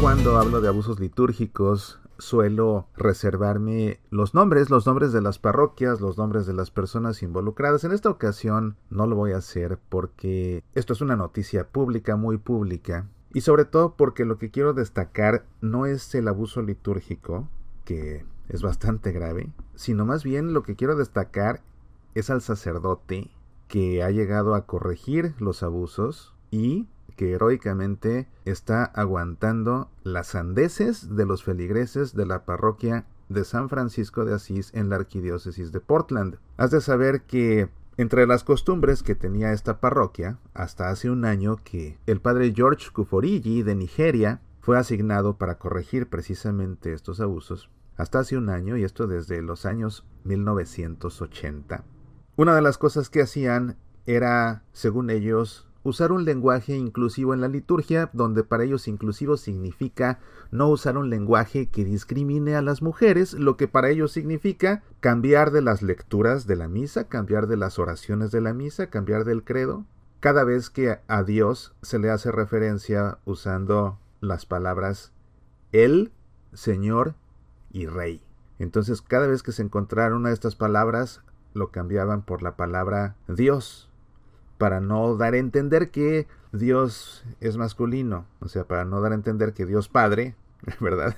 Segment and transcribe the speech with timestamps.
[0.00, 6.18] Cuando hablo de abusos litúrgicos suelo reservarme los nombres, los nombres de las parroquias, los
[6.18, 7.82] nombres de las personas involucradas.
[7.82, 12.38] En esta ocasión no lo voy a hacer porque esto es una noticia pública, muy
[12.38, 17.48] pública, y sobre todo porque lo que quiero destacar no es el abuso litúrgico,
[17.84, 21.60] que es bastante grave, sino más bien lo que quiero destacar
[22.14, 23.30] es al sacerdote
[23.66, 31.26] que ha llegado a corregir los abusos y que heroicamente está aguantando las sandeces de
[31.26, 36.38] los feligreses de la parroquia de San Francisco de Asís en la arquidiócesis de Portland.
[36.56, 41.58] Has de saber que entre las costumbres que tenía esta parroquia, hasta hace un año
[41.62, 48.20] que el padre George Kuforigi de Nigeria fue asignado para corregir precisamente estos abusos, hasta
[48.20, 51.84] hace un año, y esto desde los años 1980.
[52.36, 53.76] Una de las cosas que hacían
[54.06, 60.20] era, según ellos, usar un lenguaje inclusivo en la liturgia, donde para ellos inclusivo significa
[60.50, 65.50] no usar un lenguaje que discrimine a las mujeres, lo que para ellos significa cambiar
[65.50, 69.44] de las lecturas de la misa, cambiar de las oraciones de la misa, cambiar del
[69.44, 69.84] credo,
[70.20, 75.12] cada vez que a Dios se le hace referencia usando las palabras
[75.72, 76.12] Él,
[76.52, 77.14] Señor
[77.72, 78.22] y Rey.
[78.58, 81.22] Entonces cada vez que se encontraron una de estas palabras,
[81.54, 83.90] lo cambiaban por la palabra Dios,
[84.62, 89.16] para no dar a entender que Dios es masculino, o sea, para no dar a
[89.16, 90.36] entender que Dios Padre,
[90.80, 91.16] ¿verdad?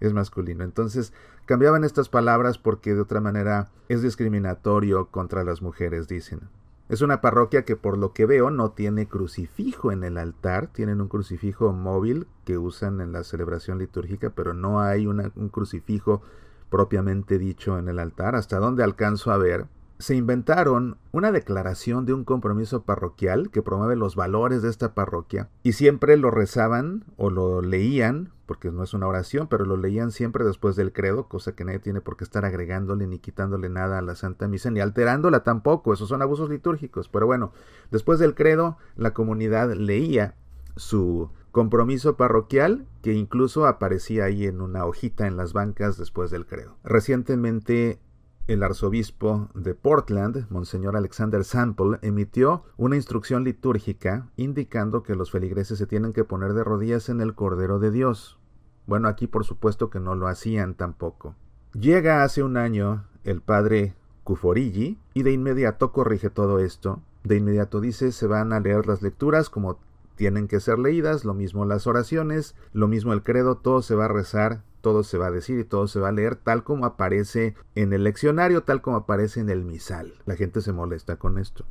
[0.00, 0.64] es masculino.
[0.64, 1.12] Entonces
[1.46, 6.48] cambiaban estas palabras porque de otra manera es discriminatorio contra las mujeres, dicen.
[6.88, 11.00] Es una parroquia que por lo que veo no tiene crucifijo en el altar, tienen
[11.00, 16.22] un crucifijo móvil que usan en la celebración litúrgica, pero no hay un crucifijo
[16.70, 18.34] propiamente dicho en el altar.
[18.34, 19.66] Hasta donde alcanzo a ver,
[19.98, 25.48] se inventaron una declaración de un compromiso parroquial que promueve los valores de esta parroquia
[25.62, 30.12] y siempre lo rezaban o lo leían, porque no es una oración, pero lo leían
[30.12, 33.98] siempre después del credo, cosa que nadie tiene por qué estar agregándole ni quitándole nada
[33.98, 37.08] a la Santa Misa, ni alterándola tampoco, esos son abusos litúrgicos.
[37.08, 37.52] Pero bueno,
[37.90, 40.36] después del credo, la comunidad leía
[40.76, 46.46] su compromiso parroquial que incluso aparecía ahí en una hojita en las bancas después del
[46.46, 46.76] credo.
[46.84, 47.98] Recientemente
[48.48, 55.78] el arzobispo de Portland, Monseñor Alexander Sample, emitió una instrucción litúrgica indicando que los feligreses
[55.78, 58.38] se tienen que poner de rodillas en el Cordero de Dios.
[58.86, 61.36] Bueno, aquí por supuesto que no lo hacían tampoco.
[61.74, 63.94] Llega hace un año el padre
[64.24, 67.02] Cuforigi y de inmediato corrige todo esto.
[67.24, 69.78] De inmediato dice se van a leer las lecturas como
[70.16, 74.06] tienen que ser leídas, lo mismo las oraciones, lo mismo el credo, todo se va
[74.06, 76.86] a rezar todo se va a decir y todo se va a leer tal como
[76.86, 80.14] aparece en el leccionario, tal como aparece en el misal.
[80.26, 81.64] La gente se molesta con esto.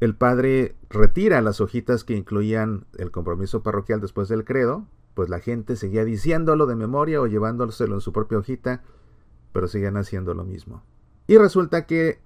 [0.00, 5.40] El padre retira las hojitas que incluían el compromiso parroquial después del credo, pues la
[5.40, 8.82] gente seguía diciéndolo de memoria o llevándoselo en su propia hojita,
[9.52, 10.82] pero seguían haciendo lo mismo.
[11.26, 12.20] Y resulta que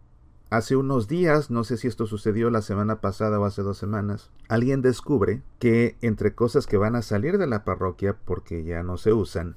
[0.51, 4.33] hace unos días, no sé si esto sucedió la semana pasada o hace dos semanas,
[4.49, 8.97] alguien descubre que entre cosas que van a salir de la parroquia porque ya no
[8.97, 9.57] se usan,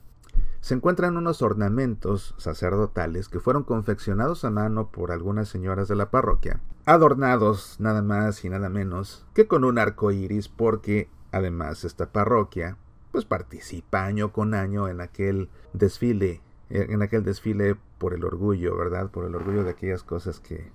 [0.63, 6.09] se encuentran unos ornamentos sacerdotales que fueron confeccionados a mano por algunas señoras de la
[6.09, 12.13] parroquia, adornados nada más y nada menos que con un arco iris, porque además esta
[12.13, 12.77] parroquia
[13.11, 19.11] pues participa año con año en aquel desfile, en aquel desfile por el orgullo, ¿verdad?
[19.11, 20.71] Por el orgullo de aquellas cosas que,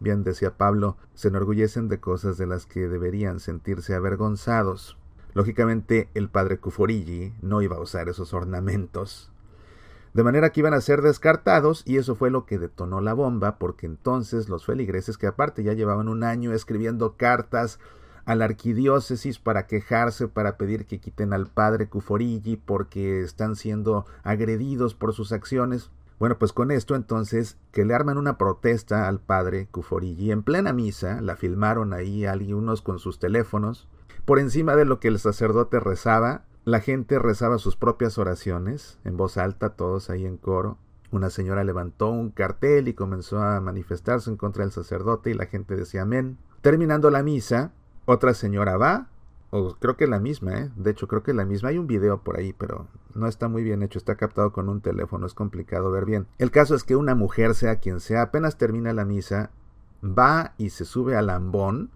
[0.00, 4.98] bien decía Pablo, se enorgullecen de cosas de las que deberían sentirse avergonzados.
[5.34, 9.30] Lógicamente el padre Cuforigi no iba a usar esos ornamentos.
[10.12, 13.58] De manera que iban a ser descartados y eso fue lo que detonó la bomba
[13.58, 17.78] porque entonces los feligreses que aparte ya llevaban un año escribiendo cartas
[18.24, 24.04] a la arquidiócesis para quejarse, para pedir que quiten al padre Cuforigi porque están siendo
[24.24, 25.90] agredidos por sus acciones.
[26.18, 30.72] Bueno, pues con esto entonces que le arman una protesta al padre Cuforigi en plena
[30.72, 33.88] misa, la filmaron ahí algunos con sus teléfonos,
[34.24, 39.16] por encima de lo que el sacerdote rezaba, la gente rezaba sus propias oraciones, en
[39.16, 40.78] voz alta, todos ahí en coro.
[41.10, 45.46] Una señora levantó un cartel y comenzó a manifestarse en contra del sacerdote y la
[45.46, 46.38] gente decía amén.
[46.60, 47.72] Terminando la misa,
[48.04, 49.08] otra señora va,
[49.50, 50.70] o creo que la misma, ¿eh?
[50.76, 53.64] de hecho creo que la misma, hay un video por ahí, pero no está muy
[53.64, 56.28] bien hecho, está captado con un teléfono, es complicado ver bien.
[56.38, 59.50] El caso es que una mujer, sea quien sea, apenas termina la misa,
[60.04, 61.90] va y se sube al ambón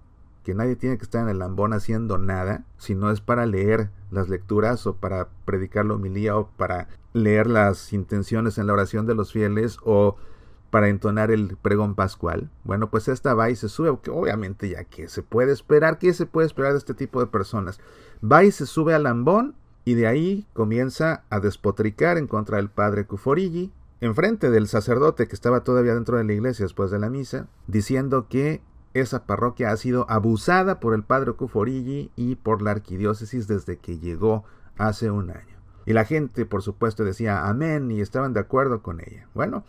[0.44, 3.90] que nadie tiene que estar en el lambón haciendo nada, si no es para leer
[4.10, 9.06] las lecturas o para predicar la homilía o para leer las intenciones en la oración
[9.06, 10.16] de los fieles o
[10.70, 12.50] para entonar el pregón pascual.
[12.64, 16.26] Bueno, pues esta va y se sube, obviamente ya que se puede esperar, ¿qué se
[16.26, 17.80] puede esperar de este tipo de personas?
[18.22, 19.54] Va y se sube al lambón
[19.84, 25.34] y de ahí comienza a despotricar en contra del padre Cuforigi, enfrente del sacerdote que
[25.34, 28.60] estaba todavía dentro de la iglesia después de la misa, diciendo que
[28.94, 33.98] esa parroquia ha sido abusada por el padre Cuforigi y por la arquidiócesis desde que
[33.98, 34.44] llegó
[34.78, 35.56] hace un año.
[35.86, 39.28] Y la gente, por supuesto, decía amén y estaban de acuerdo con ella.
[39.34, 39.64] Bueno,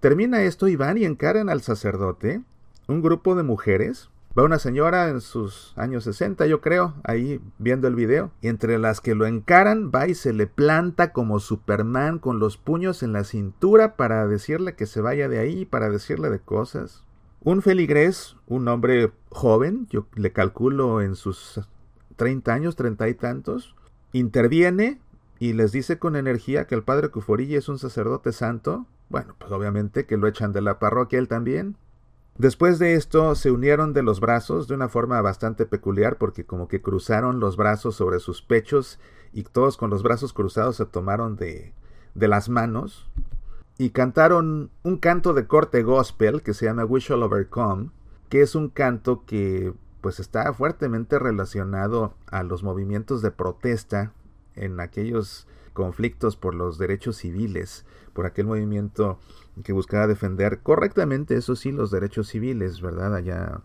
[0.00, 2.42] termina esto y van y encaran al sacerdote,
[2.88, 7.86] un grupo de mujeres, Va una señora en sus años 60, yo creo, ahí viendo
[7.86, 8.30] el video.
[8.40, 12.56] Y entre las que lo encaran, va y se le planta como Superman con los
[12.56, 17.04] puños en la cintura para decirle que se vaya de ahí, para decirle de cosas.
[17.44, 21.60] Un feligrés, un hombre joven, yo le calculo en sus
[22.14, 23.74] 30 años, treinta y tantos,
[24.12, 25.00] interviene
[25.40, 28.86] y les dice con energía que el padre Cuforilla es un sacerdote santo.
[29.08, 31.76] Bueno, pues obviamente que lo echan de la parroquia él también.
[32.38, 36.68] Después de esto se unieron de los brazos de una forma bastante peculiar porque como
[36.68, 39.00] que cruzaron los brazos sobre sus pechos
[39.32, 41.74] y todos con los brazos cruzados se tomaron de,
[42.14, 43.10] de las manos
[43.82, 47.90] y cantaron un canto de corte gospel que se llama We Shall Overcome,
[48.28, 54.12] que es un canto que pues está fuertemente relacionado a los movimientos de protesta
[54.54, 59.18] en aquellos conflictos por los derechos civiles, por aquel movimiento
[59.64, 63.16] que buscaba defender correctamente, eso sí, los derechos civiles, ¿verdad?
[63.16, 63.62] Allá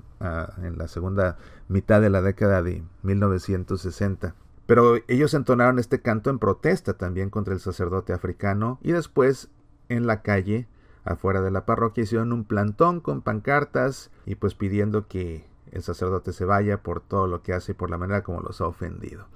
[0.63, 1.37] en la segunda
[1.67, 4.33] mitad de la década de 1960.
[4.65, 9.49] Pero ellos entonaron este canto en protesta también contra el sacerdote africano y después
[9.89, 10.67] en la calle,
[11.03, 16.33] afuera de la parroquia, hicieron un plantón con pancartas y pues pidiendo que el sacerdote
[16.33, 19.27] se vaya por todo lo que hace y por la manera como los ha ofendido.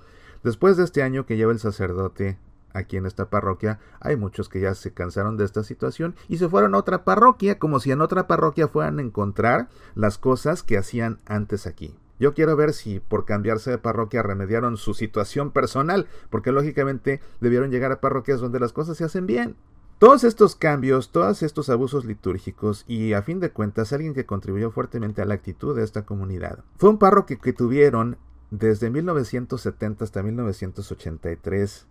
[0.44, 2.38] Después de este año que lleva el sacerdote
[2.74, 6.50] aquí en esta parroquia, hay muchos que ya se cansaron de esta situación y se
[6.50, 10.78] fueron a otra parroquia, como si en otra parroquia fueran a encontrar las cosas que
[10.78, 11.96] hacían antes aquí.
[12.20, 17.72] Yo quiero ver si por cambiarse de parroquia remediaron su situación personal, porque lógicamente debieron
[17.72, 19.56] llegar a parroquias donde las cosas se hacen bien.
[20.02, 24.72] Todos estos cambios, todos estos abusos litúrgicos y a fin de cuentas alguien que contribuyó
[24.72, 28.18] fuertemente a la actitud de esta comunidad fue un párroco que tuvieron
[28.50, 31.86] desde 1970 hasta 1983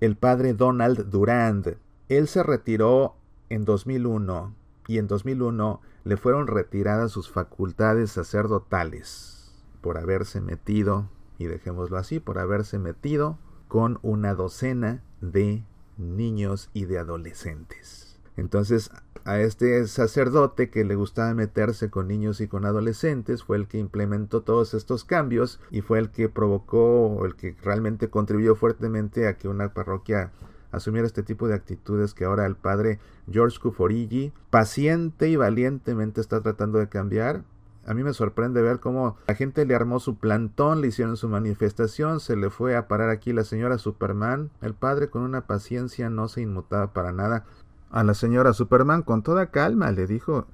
[0.00, 1.78] el padre Donald Durand.
[2.10, 3.16] Él se retiró
[3.48, 4.54] en 2001
[4.86, 11.08] y en 2001 le fueron retiradas sus facultades sacerdotales por haberse metido,
[11.38, 15.64] y dejémoslo así, por haberse metido con una docena de
[15.98, 18.18] niños y de adolescentes.
[18.36, 18.90] Entonces,
[19.24, 23.78] a este sacerdote que le gustaba meterse con niños y con adolescentes fue el que
[23.78, 29.36] implementó todos estos cambios y fue el que provocó, el que realmente contribuyó fuertemente a
[29.36, 30.30] que una parroquia
[30.70, 36.40] asumiera este tipo de actitudes que ahora el padre George Cuforigi paciente y valientemente está
[36.40, 37.42] tratando de cambiar.
[37.86, 41.28] A mí me sorprende ver cómo la gente le armó su plantón, le hicieron su
[41.28, 44.50] manifestación, se le fue a parar aquí la señora Superman.
[44.60, 47.44] El padre con una paciencia no se inmutaba para nada.
[47.90, 50.46] A la señora Superman con toda calma le dijo,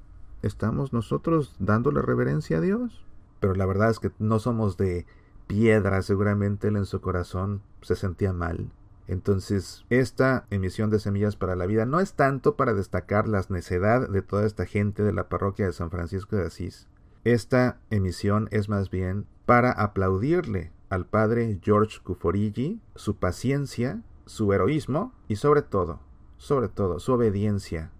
[0.43, 3.05] ¿estamos nosotros dándole reverencia a Dios?
[3.41, 5.05] Pero la verdad es que no somos de
[5.47, 8.71] piedra, seguramente él en su corazón se sentía mal.
[9.07, 14.09] Entonces, esta emisión de semillas para la vida no es tanto para destacar la necedad
[14.09, 16.89] de toda esta gente de la parroquia de San Francisco de Asís.
[17.25, 25.13] Esta emisión es más bien para aplaudirle al padre George Cuforigi su paciencia, su heroísmo
[25.29, 26.01] y sobre todo
[26.45, 27.91] sobre todo su obediencia,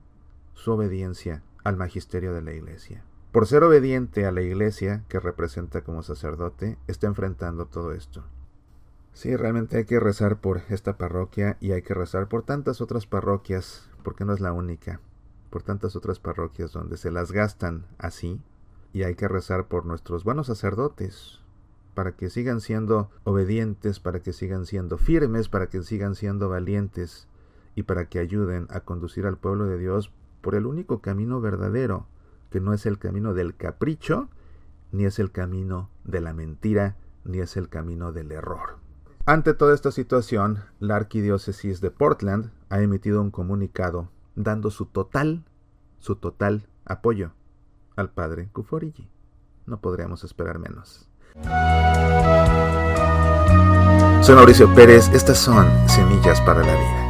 [0.53, 3.03] su obediencia al magisterio de la Iglesia.
[3.33, 8.23] Por ser obediente a la Iglesia, que representa como sacerdote, está enfrentando todo esto.
[9.15, 13.07] Sí, realmente hay que rezar por esta parroquia y hay que rezar por tantas otras
[13.07, 15.01] parroquias, porque no es la única,
[15.49, 18.43] por tantas otras parroquias donde se las gastan así,
[18.95, 21.41] y hay que rezar por nuestros buenos sacerdotes,
[21.95, 27.27] para que sigan siendo obedientes, para que sigan siendo firmes, para que sigan siendo valientes,
[27.75, 32.07] y para que ayuden a conducir al pueblo de Dios por el único camino verdadero,
[32.51, 34.29] que no es el camino del capricho,
[34.93, 38.77] ni es el camino de la mentira, ni es el camino del error.
[39.27, 45.45] Ante toda esta situación, la Arquidiócesis de Portland ha emitido un comunicado dando su total,
[45.99, 47.33] su total apoyo
[47.97, 49.09] al padre Cuforigi.
[49.67, 51.09] No podríamos esperar menos.
[54.23, 57.04] Soy Mauricio Pérez, estas son Semillas para la Vida.